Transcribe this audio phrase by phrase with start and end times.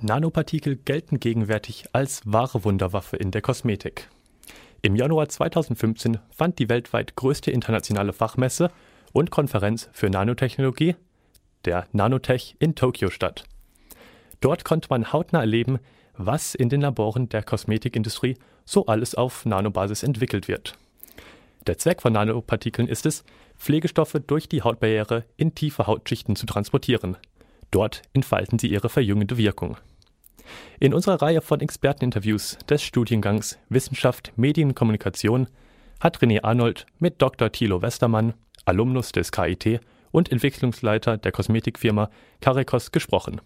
[0.00, 4.08] Nanopartikel gelten gegenwärtig als wahre Wunderwaffe in der Kosmetik.
[4.80, 8.70] Im Januar 2015 fand die weltweit größte internationale Fachmesse
[9.12, 10.94] und Konferenz für Nanotechnologie,
[11.64, 13.42] der Nanotech in Tokio statt.
[14.40, 15.80] Dort konnte man hautnah erleben,
[16.16, 20.78] was in den Laboren der Kosmetikindustrie so alles auf Nanobasis entwickelt wird.
[21.66, 23.24] Der Zweck von Nanopartikeln ist es,
[23.56, 27.16] Pflegestoffe durch die Hautbarriere in tiefe Hautschichten zu transportieren.
[27.72, 29.76] Dort entfalten sie ihre verjüngende Wirkung.
[30.80, 35.48] In unserer Reihe von Experteninterviews des Studiengangs Wissenschaft, Medienkommunikation
[36.00, 37.50] hat René Arnold mit Dr.
[37.50, 42.10] Thilo Westermann, Alumnus des KIT und Entwicklungsleiter der Kosmetikfirma
[42.40, 43.40] Carecos gesprochen.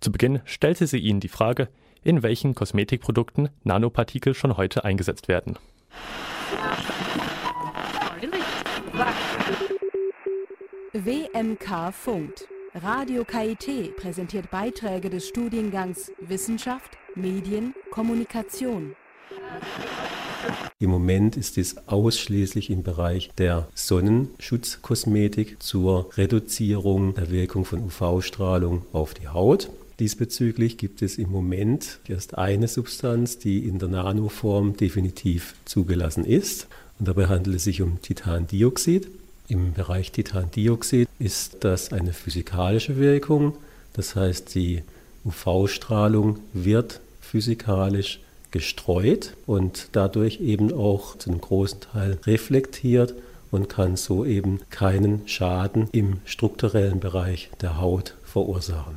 [0.00, 1.68] Zu Beginn stellte sie ihnen die Frage,
[2.02, 5.58] in welchen Kosmetikprodukten Nanopartikel schon heute eingesetzt werden.
[10.92, 12.48] WMK funkt.
[12.82, 18.94] Radio KIT präsentiert Beiträge des Studiengangs Wissenschaft, Medien, Kommunikation.
[20.78, 28.84] Im Moment ist es ausschließlich im Bereich der Sonnenschutzkosmetik zur Reduzierung der Wirkung von UV-Strahlung
[28.92, 29.70] auf die Haut.
[29.98, 36.68] Diesbezüglich gibt es im Moment erst eine Substanz, die in der Nanoform definitiv zugelassen ist.
[36.98, 39.08] Und dabei handelt es sich um Titandioxid.
[39.48, 43.56] Im Bereich Titandioxid ist das eine physikalische Wirkung,
[43.92, 44.82] das heißt die
[45.24, 53.14] UV-Strahlung wird physikalisch gestreut und dadurch eben auch zu einem großen Teil reflektiert
[53.50, 58.96] und kann so eben keinen Schaden im strukturellen Bereich der Haut verursachen.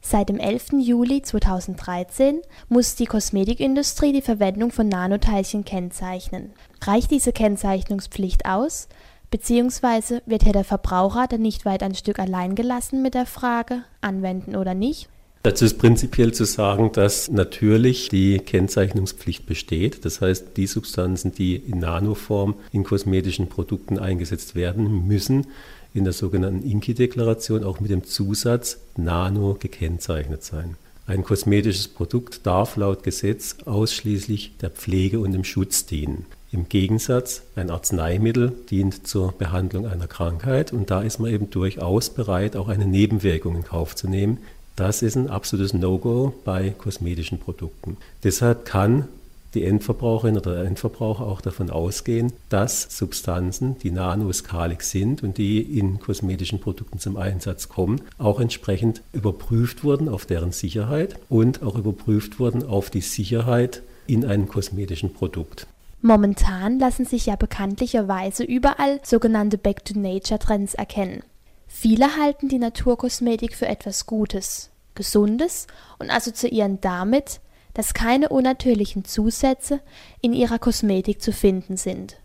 [0.00, 0.74] Seit dem 11.
[0.80, 6.52] Juli 2013 muss die Kosmetikindustrie die Verwendung von Nanoteilchen kennzeichnen.
[6.82, 8.88] Reicht diese Kennzeichnungspflicht aus,
[9.30, 13.82] Beziehungsweise wird hier der Verbraucher dann nicht weit ein Stück allein gelassen mit der Frage,
[14.00, 15.08] anwenden oder nicht?
[15.42, 20.04] Dazu ist prinzipiell zu sagen, dass natürlich die Kennzeichnungspflicht besteht.
[20.04, 25.46] Das heißt, die Substanzen, die in Nanoform in kosmetischen Produkten eingesetzt werden, müssen
[25.94, 30.76] in der sogenannten INKI-Deklaration auch mit dem Zusatz Nano gekennzeichnet sein.
[31.06, 36.26] Ein kosmetisches Produkt darf laut Gesetz ausschließlich der Pflege und dem Schutz dienen.
[36.50, 42.08] Im Gegensatz, ein Arzneimittel dient zur Behandlung einer Krankheit und da ist man eben durchaus
[42.08, 44.38] bereit, auch eine Nebenwirkung in Kauf zu nehmen.
[44.74, 47.98] Das ist ein absolutes No-Go bei kosmetischen Produkten.
[48.24, 49.08] Deshalb kann
[49.54, 55.60] die Endverbraucherin oder der Endverbraucher auch davon ausgehen, dass Substanzen, die nanoskalig sind und die
[55.60, 61.76] in kosmetischen Produkten zum Einsatz kommen, auch entsprechend überprüft wurden auf deren Sicherheit und auch
[61.76, 65.66] überprüft wurden auf die Sicherheit in einem kosmetischen Produkt.
[66.00, 71.22] Momentan lassen sich ja bekanntlicherweise überall sogenannte Back-to-Nature-Trends erkennen.
[71.66, 75.66] Viele halten die Naturkosmetik für etwas Gutes, Gesundes
[75.98, 77.40] und assoziieren damit,
[77.74, 79.80] dass keine unnatürlichen Zusätze
[80.20, 82.16] in ihrer Kosmetik zu finden sind.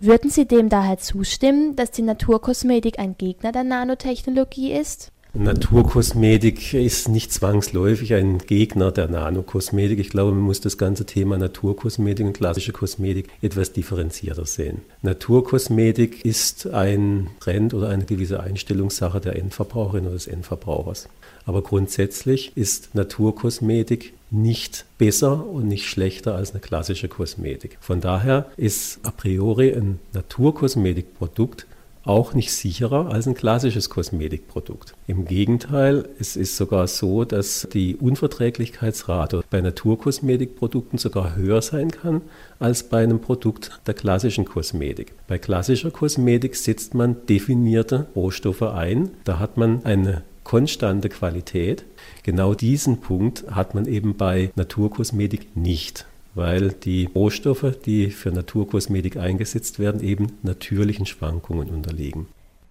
[0.00, 5.12] Würden Sie dem daher zustimmen, dass die Naturkosmetik ein Gegner der Nanotechnologie ist?
[5.34, 9.98] Naturkosmetik ist nicht zwangsläufig ein Gegner der Nanokosmetik.
[9.98, 14.82] Ich glaube, man muss das ganze Thema Naturkosmetik und klassische Kosmetik etwas differenzierter sehen.
[15.00, 21.08] Naturkosmetik ist ein Trend oder eine gewisse Einstellungssache der Endverbraucherin oder des Endverbrauchers.
[21.46, 27.78] Aber grundsätzlich ist Naturkosmetik nicht besser und nicht schlechter als eine klassische Kosmetik.
[27.80, 31.66] Von daher ist a priori ein Naturkosmetikprodukt
[32.04, 34.94] auch nicht sicherer als ein klassisches Kosmetikprodukt.
[35.06, 42.22] Im Gegenteil, es ist sogar so, dass die Unverträglichkeitsrate bei Naturkosmetikprodukten sogar höher sein kann
[42.58, 45.14] als bei einem Produkt der klassischen Kosmetik.
[45.28, 49.10] Bei klassischer Kosmetik setzt man definierte Rohstoffe ein.
[49.24, 51.84] Da hat man eine konstante Qualität.
[52.22, 59.16] Genau diesen Punkt hat man eben bei Naturkosmetik nicht weil die Rohstoffe, die für Naturkosmetik
[59.16, 62.26] eingesetzt werden, eben natürlichen Schwankungen unterliegen.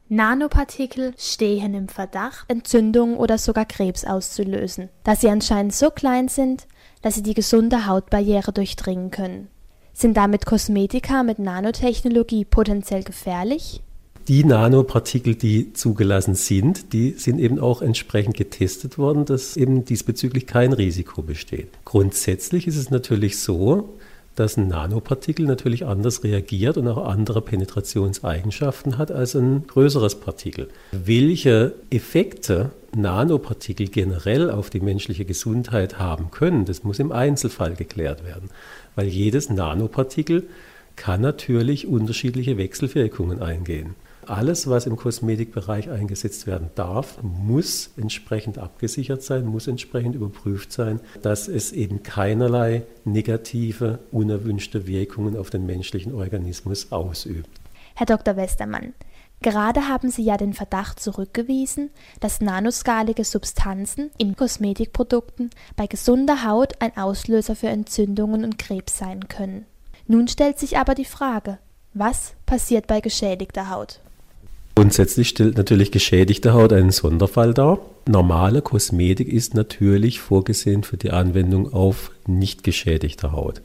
[0.10, 6.68] Nanopartikel stehen im Verdacht, Entzündungen oder sogar Krebs auszulösen, da sie anscheinend so klein sind,
[7.02, 9.48] dass sie die gesunde Hautbarriere durchdringen können.
[9.94, 13.82] Sind damit Kosmetika mit Nanotechnologie potenziell gefährlich?
[14.28, 20.48] Die Nanopartikel, die zugelassen sind, die sind eben auch entsprechend getestet worden, dass eben diesbezüglich
[20.48, 21.70] kein Risiko besteht.
[21.86, 23.98] Grundsätzlich ist es natürlich so,
[24.36, 30.70] dass ein Nanopartikel natürlich anders reagiert und auch andere Penetrationseigenschaften hat als ein größeres Partikel.
[30.92, 38.26] Welche Effekte Nanopartikel generell auf die menschliche Gesundheit haben können, das muss im Einzelfall geklärt
[38.26, 38.50] werden,
[38.96, 40.48] weil jedes Nanopartikel
[40.96, 43.96] kann natürlich unterschiedliche Wechselwirkungen eingehen.
[44.28, 51.00] Alles, was im Kosmetikbereich eingesetzt werden darf, muss entsprechend abgesichert sein, muss entsprechend überprüft sein,
[51.22, 57.50] dass es eben keinerlei negative, unerwünschte Wirkungen auf den menschlichen Organismus ausübt.
[57.96, 58.36] Herr Dr.
[58.36, 58.94] Westermann,
[59.44, 61.90] Gerade haben Sie ja den Verdacht zurückgewiesen,
[62.20, 69.28] dass nanoskalige Substanzen in Kosmetikprodukten bei gesunder Haut ein Auslöser für Entzündungen und Krebs sein
[69.28, 69.66] können.
[70.06, 71.58] Nun stellt sich aber die Frage,
[71.96, 74.00] was passiert bei geschädigter Haut?
[74.82, 77.82] Grundsätzlich stellt natürlich geschädigte Haut einen Sonderfall dar.
[78.08, 83.62] Normale Kosmetik ist natürlich vorgesehen für die Anwendung auf nicht geschädigter Haut.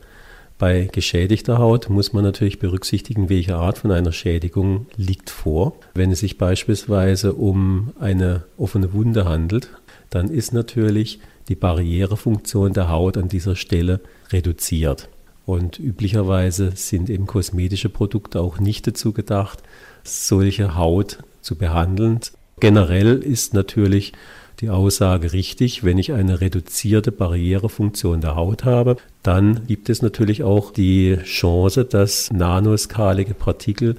[0.59, 5.79] Bei geschädigter Haut muss man natürlich berücksichtigen, welche Art von einer Schädigung liegt vor.
[5.95, 9.71] Wenn es sich beispielsweise um eine offene Wunde handelt,
[10.11, 14.01] dann ist natürlich die Barrierefunktion der Haut an dieser Stelle
[14.33, 15.09] reduziert.
[15.47, 19.63] Und üblicherweise sind eben kosmetische Produkte auch nicht dazu gedacht,
[20.03, 22.21] solche Haut zu behandeln.
[22.59, 24.13] Generell ist natürlich
[24.61, 30.43] die Aussage richtig, wenn ich eine reduzierte Barrierefunktion der Haut habe, dann gibt es natürlich
[30.43, 33.97] auch die Chance, dass nanoskalige Partikel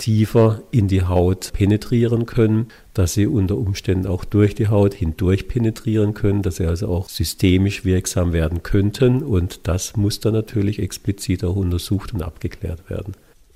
[0.00, 5.46] tiefer in die Haut penetrieren können, dass sie unter Umständen auch durch die Haut hindurch
[5.46, 10.78] penetrieren können, dass sie also auch systemisch wirksam werden könnten und das muss dann natürlich
[10.78, 13.14] explizit auch untersucht und abgeklärt werden.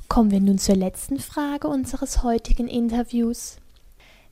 [0.08, 3.56] Kommen wir nun zur letzten Frage unseres heutigen Interviews.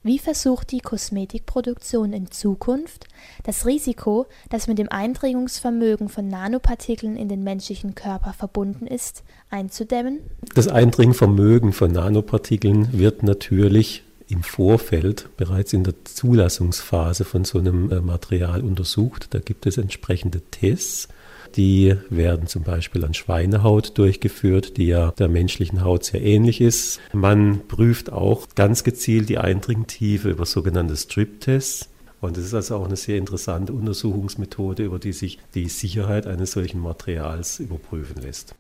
[0.04, 3.06] Wie versucht die Kosmetikproduktion in Zukunft,
[3.44, 10.18] das Risiko, das mit dem Eindringungsvermögen von Nanopartikeln in den menschlichen Körper verbunden ist, einzudämmen?
[10.56, 17.92] Das Eindringvermögen von Nanopartikeln wird natürlich im Vorfeld bereits in der Zulassungsphase von so einem
[17.92, 19.28] äh, Material untersucht.
[19.30, 21.08] Da gibt es entsprechende Tests
[21.56, 27.00] die werden zum Beispiel an Schweinehaut durchgeführt, die ja der menschlichen Haut sehr ähnlich ist.
[27.12, 31.88] Man prüft auch ganz gezielt die Eindringtiefe über sogenannte Strip-Tests.
[32.20, 36.52] Und es ist also auch eine sehr interessante Untersuchungsmethode, über die sich die Sicherheit eines
[36.52, 38.54] solchen Materials überprüfen lässt.